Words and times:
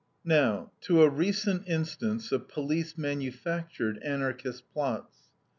Now, 0.25 0.71
to 0.85 1.03
a 1.03 1.09
recent 1.11 1.67
instance 1.67 2.31
of 2.31 2.47
police 2.47 2.97
manufactured 2.97 3.99
Anarchist 4.01 4.63
plots. 4.73 5.15